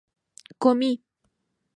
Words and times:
comí 0.63 0.89